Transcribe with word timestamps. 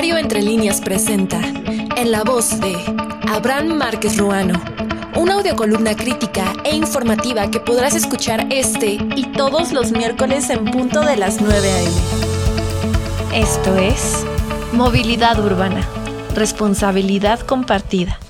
Diario 0.00 0.18
Entre 0.18 0.42
Líneas 0.42 0.80
presenta, 0.80 1.40
en 1.96 2.12
la 2.12 2.22
voz 2.22 2.60
de 2.60 2.76
Abraham 3.28 3.76
Márquez 3.78 4.16
Ruano, 4.16 4.62
una 5.16 5.34
audiocolumna 5.34 5.96
crítica 5.96 6.52
e 6.62 6.76
informativa 6.76 7.50
que 7.50 7.58
podrás 7.58 7.96
escuchar 7.96 8.46
este 8.50 8.92
y 9.16 9.24
todos 9.32 9.72
los 9.72 9.90
miércoles 9.90 10.50
en 10.50 10.66
punto 10.66 11.00
de 11.00 11.16
las 11.16 11.40
9 11.40 11.72
a.m. 11.72 11.90
Esto 13.34 13.74
es 13.74 14.24
Movilidad 14.72 15.44
Urbana, 15.44 15.84
responsabilidad 16.32 17.40
compartida. 17.40 18.20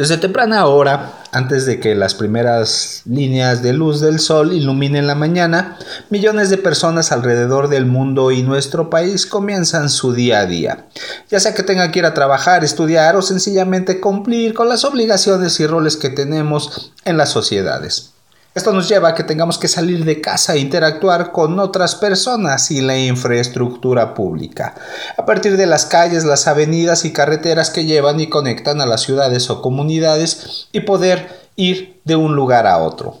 Desde 0.00 0.16
temprana 0.16 0.64
hora, 0.64 1.12
antes 1.30 1.66
de 1.66 1.78
que 1.78 1.94
las 1.94 2.14
primeras 2.14 3.02
líneas 3.04 3.62
de 3.62 3.74
luz 3.74 4.00
del 4.00 4.18
sol 4.18 4.54
iluminen 4.54 5.06
la 5.06 5.14
mañana, 5.14 5.76
millones 6.08 6.48
de 6.48 6.56
personas 6.56 7.12
alrededor 7.12 7.68
del 7.68 7.84
mundo 7.84 8.30
y 8.30 8.42
nuestro 8.42 8.88
país 8.88 9.26
comienzan 9.26 9.90
su 9.90 10.14
día 10.14 10.38
a 10.38 10.46
día, 10.46 10.86
ya 11.28 11.38
sea 11.38 11.52
que 11.52 11.62
tengan 11.62 11.92
que 11.92 11.98
ir 11.98 12.06
a 12.06 12.14
trabajar, 12.14 12.64
estudiar 12.64 13.14
o 13.14 13.20
sencillamente 13.20 14.00
cumplir 14.00 14.54
con 14.54 14.70
las 14.70 14.86
obligaciones 14.86 15.60
y 15.60 15.66
roles 15.66 15.98
que 15.98 16.08
tenemos 16.08 16.92
en 17.04 17.18
las 17.18 17.28
sociedades. 17.28 18.14
Esto 18.52 18.72
nos 18.72 18.88
lleva 18.88 19.10
a 19.10 19.14
que 19.14 19.22
tengamos 19.22 19.58
que 19.58 19.68
salir 19.68 20.04
de 20.04 20.20
casa 20.20 20.54
e 20.54 20.58
interactuar 20.58 21.30
con 21.30 21.60
otras 21.60 21.94
personas 21.94 22.72
y 22.72 22.80
la 22.80 22.98
infraestructura 22.98 24.12
pública. 24.12 24.74
A 25.16 25.24
partir 25.24 25.56
de 25.56 25.66
las 25.66 25.86
calles, 25.86 26.24
las 26.24 26.48
avenidas 26.48 27.04
y 27.04 27.12
carreteras 27.12 27.70
que 27.70 27.84
llevan 27.84 28.18
y 28.18 28.28
conectan 28.28 28.80
a 28.80 28.86
las 28.86 29.02
ciudades 29.02 29.50
o 29.50 29.62
comunidades 29.62 30.66
y 30.72 30.80
poder 30.80 31.48
ir 31.54 32.00
de 32.04 32.16
un 32.16 32.34
lugar 32.34 32.66
a 32.66 32.78
otro. 32.78 33.18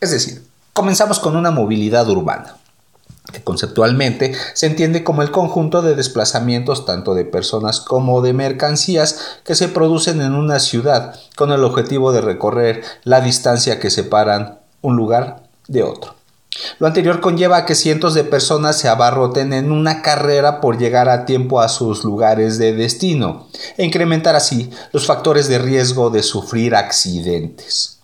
Es 0.00 0.10
decir, 0.10 0.42
comenzamos 0.72 1.20
con 1.20 1.36
una 1.36 1.52
movilidad 1.52 2.08
urbana 2.08 2.56
que 3.32 3.44
conceptualmente 3.44 4.34
se 4.52 4.66
entiende 4.66 5.04
como 5.04 5.22
el 5.22 5.30
conjunto 5.30 5.80
de 5.80 5.94
desplazamientos 5.94 6.84
tanto 6.84 7.14
de 7.14 7.24
personas 7.24 7.80
como 7.80 8.20
de 8.20 8.32
mercancías 8.32 9.38
que 9.44 9.54
se 9.54 9.68
producen 9.68 10.20
en 10.20 10.34
una 10.34 10.58
ciudad 10.58 11.14
con 11.36 11.52
el 11.52 11.62
objetivo 11.62 12.12
de 12.12 12.20
recorrer 12.20 12.82
la 13.04 13.20
distancia 13.20 13.78
que 13.78 13.90
separan 13.90 14.61
un 14.82 14.96
lugar 14.96 15.48
de 15.68 15.82
otro. 15.82 16.14
Lo 16.78 16.86
anterior 16.86 17.20
conlleva 17.20 17.64
que 17.64 17.74
cientos 17.74 18.12
de 18.12 18.24
personas 18.24 18.78
se 18.78 18.88
abarroten 18.88 19.54
en 19.54 19.72
una 19.72 20.02
carrera 20.02 20.60
por 20.60 20.76
llegar 20.76 21.08
a 21.08 21.24
tiempo 21.24 21.60
a 21.60 21.68
sus 21.68 22.04
lugares 22.04 22.58
de 22.58 22.74
destino 22.74 23.48
e 23.78 23.84
incrementar 23.84 24.36
así 24.36 24.70
los 24.92 25.06
factores 25.06 25.48
de 25.48 25.58
riesgo 25.58 26.10
de 26.10 26.22
sufrir 26.22 26.74
accidentes. 26.74 28.00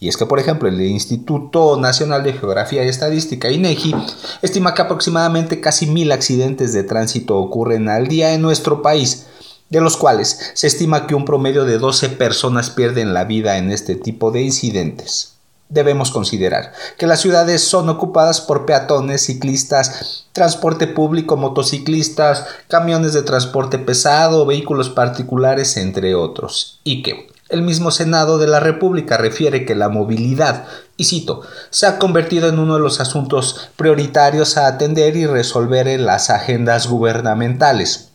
Y 0.00 0.08
es 0.08 0.16
que, 0.16 0.26
por 0.26 0.40
ejemplo, 0.40 0.68
el 0.68 0.80
Instituto 0.82 1.78
Nacional 1.78 2.24
de 2.24 2.32
Geografía 2.32 2.84
y 2.84 2.88
Estadística, 2.88 3.50
INEGI, 3.50 3.94
estima 4.42 4.74
que 4.74 4.82
aproximadamente 4.82 5.60
casi 5.60 5.86
mil 5.86 6.10
accidentes 6.10 6.72
de 6.72 6.82
tránsito 6.82 7.38
ocurren 7.38 7.88
al 7.88 8.08
día 8.08 8.34
en 8.34 8.42
nuestro 8.42 8.82
país, 8.82 9.26
de 9.70 9.80
los 9.80 9.96
cuales 9.96 10.52
se 10.54 10.66
estima 10.66 11.06
que 11.06 11.14
un 11.14 11.24
promedio 11.24 11.64
de 11.64 11.78
12 11.78 12.10
personas 12.10 12.70
pierden 12.70 13.14
la 13.14 13.24
vida 13.24 13.56
en 13.56 13.70
este 13.70 13.94
tipo 13.94 14.30
de 14.30 14.42
incidentes 14.42 15.33
debemos 15.68 16.10
considerar 16.10 16.72
que 16.98 17.06
las 17.06 17.20
ciudades 17.20 17.62
son 17.62 17.88
ocupadas 17.88 18.40
por 18.40 18.66
peatones, 18.66 19.26
ciclistas, 19.26 20.26
transporte 20.32 20.86
público, 20.86 21.36
motociclistas, 21.36 22.46
camiones 22.68 23.12
de 23.12 23.22
transporte 23.22 23.78
pesado, 23.78 24.46
vehículos 24.46 24.90
particulares, 24.90 25.76
entre 25.76 26.14
otros, 26.14 26.80
y 26.84 27.02
que 27.02 27.28
el 27.50 27.62
mismo 27.62 27.90
Senado 27.90 28.38
de 28.38 28.46
la 28.46 28.60
República 28.60 29.16
refiere 29.16 29.64
que 29.64 29.74
la 29.74 29.88
movilidad, 29.88 30.64
y 30.96 31.04
cito, 31.04 31.42
se 31.70 31.86
ha 31.86 31.98
convertido 31.98 32.48
en 32.48 32.58
uno 32.58 32.74
de 32.74 32.80
los 32.80 33.00
asuntos 33.00 33.70
prioritarios 33.76 34.56
a 34.56 34.66
atender 34.66 35.16
y 35.16 35.26
resolver 35.26 35.88
en 35.88 36.06
las 36.06 36.30
agendas 36.30 36.88
gubernamentales. 36.88 38.10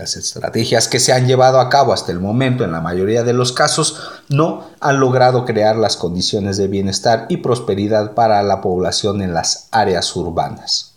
Las 0.00 0.16
estrategias 0.16 0.88
que 0.88 0.98
se 0.98 1.12
han 1.12 1.26
llevado 1.26 1.60
a 1.60 1.68
cabo 1.68 1.92
hasta 1.92 2.10
el 2.10 2.20
momento 2.20 2.64
en 2.64 2.72
la 2.72 2.80
mayoría 2.80 3.22
de 3.22 3.34
los 3.34 3.52
casos 3.52 4.00
no 4.30 4.66
han 4.80 4.98
logrado 4.98 5.44
crear 5.44 5.76
las 5.76 5.98
condiciones 5.98 6.56
de 6.56 6.68
bienestar 6.68 7.26
y 7.28 7.36
prosperidad 7.36 8.14
para 8.14 8.42
la 8.42 8.62
población 8.62 9.20
en 9.20 9.34
las 9.34 9.68
áreas 9.72 10.16
urbanas. 10.16 10.94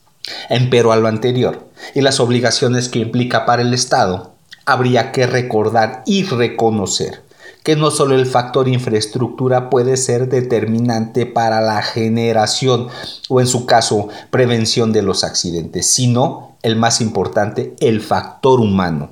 Empero 0.47 0.93
a 0.93 0.95
lo 0.95 1.09
anterior 1.09 1.67
y 1.93 1.99
las 1.99 2.21
obligaciones 2.21 2.87
que 2.87 2.99
implica 2.99 3.45
para 3.45 3.61
el 3.61 3.73
Estado, 3.73 4.31
habría 4.65 5.11
que 5.11 5.27
recordar 5.27 6.03
y 6.05 6.23
reconocer 6.23 7.23
que 7.61 7.75
no 7.75 7.91
solo 7.91 8.15
el 8.15 8.25
factor 8.25 8.67
infraestructura 8.67 9.69
puede 9.69 9.97
ser 9.97 10.27
determinante 10.27 11.25
para 11.25 11.61
la 11.61 11.81
generación 11.81 12.87
o 13.29 13.39
en 13.39 13.47
su 13.47 13.65
caso 13.65 14.09
prevención 14.31 14.91
de 14.91 15.01
los 15.01 15.23
accidentes, 15.23 15.89
sino 15.89 16.57
el 16.61 16.75
más 16.75 17.01
importante, 17.01 17.75
el 17.79 18.01
factor 18.01 18.59
humano 18.59 19.09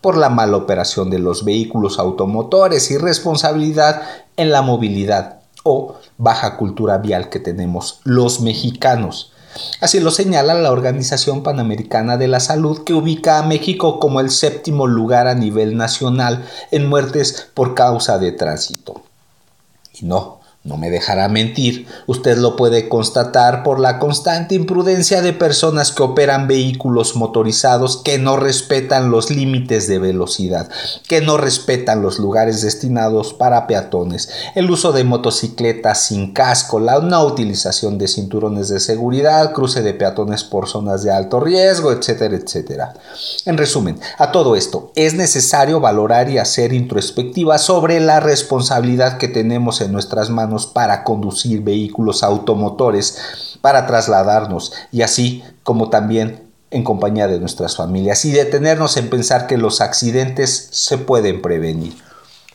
por 0.00 0.16
la 0.16 0.28
mala 0.28 0.56
operación 0.56 1.10
de 1.10 1.18
los 1.18 1.44
vehículos 1.44 1.98
automotores 1.98 2.90
y 2.90 2.96
responsabilidad 2.98 4.02
en 4.36 4.50
la 4.50 4.62
movilidad 4.62 5.40
o 5.64 5.96
baja 6.16 6.56
cultura 6.56 6.98
vial 6.98 7.28
que 7.28 7.40
tenemos 7.40 8.00
los 8.04 8.40
mexicanos 8.40 9.32
Así 9.80 10.00
lo 10.00 10.10
señala 10.10 10.54
la 10.54 10.72
Organización 10.72 11.42
Panamericana 11.42 12.16
de 12.16 12.28
la 12.28 12.40
Salud, 12.40 12.84
que 12.84 12.94
ubica 12.94 13.38
a 13.38 13.42
México 13.42 13.98
como 13.98 14.20
el 14.20 14.30
séptimo 14.30 14.86
lugar 14.86 15.26
a 15.26 15.34
nivel 15.34 15.76
nacional 15.76 16.44
en 16.70 16.86
muertes 16.88 17.48
por 17.54 17.74
causa 17.74 18.18
de 18.18 18.32
tránsito. 18.32 19.02
Y 19.94 20.04
no, 20.04 20.40
no 20.66 20.76
me 20.76 20.90
dejará 20.90 21.28
mentir, 21.28 21.86
usted 22.06 22.36
lo 22.38 22.56
puede 22.56 22.88
constatar 22.88 23.62
por 23.62 23.78
la 23.78 23.98
constante 23.98 24.54
imprudencia 24.54 25.22
de 25.22 25.32
personas 25.32 25.92
que 25.92 26.02
operan 26.02 26.48
vehículos 26.48 27.14
motorizados 27.14 27.98
que 27.98 28.18
no 28.18 28.36
respetan 28.36 29.10
los 29.10 29.30
límites 29.30 29.86
de 29.86 29.98
velocidad, 29.98 30.68
que 31.08 31.20
no 31.20 31.36
respetan 31.36 32.02
los 32.02 32.18
lugares 32.18 32.62
destinados 32.62 33.32
para 33.32 33.66
peatones, 33.66 34.28
el 34.54 34.70
uso 34.70 34.92
de 34.92 35.04
motocicletas 35.04 36.02
sin 36.02 36.32
casco, 36.32 36.80
la 36.80 36.98
no 36.98 37.24
utilización 37.24 37.98
de 37.98 38.08
cinturones 38.08 38.68
de 38.68 38.80
seguridad, 38.80 39.52
cruce 39.52 39.82
de 39.82 39.94
peatones 39.94 40.42
por 40.42 40.68
zonas 40.68 41.02
de 41.04 41.12
alto 41.12 41.38
riesgo, 41.38 41.92
etcétera, 41.92 42.36
etcétera. 42.36 42.94
En 43.44 43.56
resumen, 43.56 44.00
a 44.18 44.32
todo 44.32 44.56
esto 44.56 44.90
es 44.96 45.14
necesario 45.14 45.78
valorar 45.78 46.28
y 46.28 46.38
hacer 46.38 46.72
introspectiva 46.72 47.58
sobre 47.58 48.00
la 48.00 48.18
responsabilidad 48.18 49.18
que 49.18 49.28
tenemos 49.28 49.80
en 49.80 49.92
nuestras 49.92 50.30
manos 50.30 50.55
para 50.64 51.04
conducir 51.04 51.60
vehículos 51.60 52.22
automotores, 52.22 53.58
para 53.60 53.86
trasladarnos 53.86 54.72
y 54.90 55.02
así 55.02 55.42
como 55.62 55.90
también 55.90 56.46
en 56.70 56.84
compañía 56.84 57.28
de 57.28 57.38
nuestras 57.38 57.76
familias 57.76 58.24
y 58.24 58.30
detenernos 58.30 58.96
en 58.96 59.10
pensar 59.10 59.46
que 59.46 59.58
los 59.58 59.82
accidentes 59.82 60.68
se 60.70 60.96
pueden 60.96 61.42
prevenir. 61.42 62.05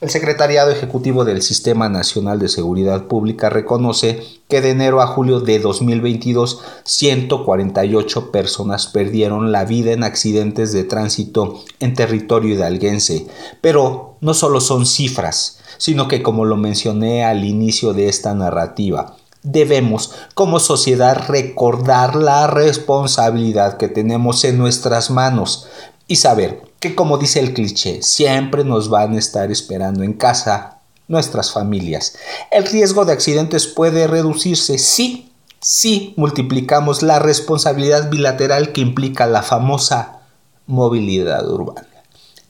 El 0.02 0.10
Secretariado 0.10 0.72
Ejecutivo 0.72 1.26
del 1.26 1.44
Sistema 1.44 1.88
Nacional 1.88 2.40
de 2.40 2.50
Seguridad 2.50 3.04
Pública 3.04 3.52
reconoce 3.52 4.24
que 4.48 4.60
de 4.60 4.72
enero 4.72 5.00
a 5.00 5.06
julio 5.06 5.42
de 5.42 5.60
2022 5.60 6.60
148 6.84 8.32
personas 8.32 8.88
perdieron 8.88 9.52
la 9.52 9.64
vida 9.64 9.92
en 9.92 10.04
accidentes 10.04 10.74
de 10.74 10.86
tránsito 10.86 11.64
en 11.80 11.94
territorio 11.94 12.56
hidalguense. 12.56 13.28
Pero 13.62 14.16
no 14.22 14.34
solo 14.34 14.60
son 14.60 14.88
cifras, 14.88 15.60
sino 15.78 16.08
que 16.08 16.24
como 16.24 16.46
lo 16.46 16.58
mencioné 16.58 17.24
al 17.24 17.46
inicio 17.46 17.94
de 17.94 18.10
esta 18.10 18.34
narrativa, 18.34 19.18
debemos 19.44 20.16
como 20.34 20.60
sociedad 20.60 21.28
recordar 21.28 22.16
la 22.16 22.48
responsabilidad 22.48 23.78
que 23.78 23.88
tenemos 23.88 24.46
en 24.46 24.58
nuestras 24.58 25.12
manos 25.12 25.68
y 26.08 26.16
saber 26.16 26.71
que 26.82 26.96
como 26.96 27.20
dice 27.20 27.40
el 27.40 27.54
cliché, 27.54 28.02
siempre 28.02 28.64
nos 28.64 28.90
van 28.90 29.14
a 29.14 29.20
estar 29.20 29.52
esperando 29.52 30.04
en 30.04 30.14
casa 30.14 30.80
nuestras 31.08 31.52
familias. 31.52 32.18
El 32.50 32.66
riesgo 32.66 33.06
de 33.06 33.14
accidentes 33.14 33.68
puede 33.68 34.08
reducirse 34.08 34.80
si, 34.80 35.32
si 35.60 36.16
multiplicamos 36.18 37.04
la 37.04 37.20
responsabilidad 37.20 38.10
bilateral 38.10 38.72
que 38.72 38.82
implica 38.82 39.28
la 39.28 39.44
famosa 39.44 40.22
movilidad 40.66 41.48
urbana. 41.48 41.88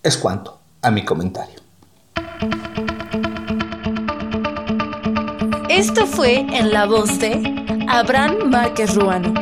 Es 0.02 0.16
cuanto 0.16 0.60
a 0.82 0.92
mi 0.92 1.04
comentario. 1.04 1.60
Esto 5.68 6.06
fue 6.08 6.40
en 6.40 6.72
la 6.72 6.86
voz 6.86 7.20
de 7.20 7.34
Abraham 7.90 8.50
Márquez 8.50 8.96
Ruano 8.96 9.41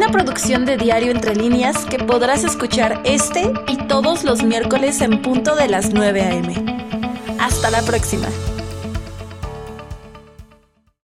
una 0.00 0.10
producción 0.10 0.64
de 0.64 0.78
Diario 0.78 1.12
Entre 1.12 1.36
Líneas 1.36 1.84
que 1.84 1.98
podrás 1.98 2.42
escuchar 2.42 3.02
este 3.04 3.52
y 3.68 3.76
todos 3.86 4.24
los 4.24 4.42
miércoles 4.42 5.02
en 5.02 5.20
punto 5.20 5.54
de 5.56 5.68
las 5.68 5.92
9 5.92 6.22
a.m. 6.22 6.54
Hasta 7.38 7.70
la 7.70 7.82
próxima. 7.82 8.26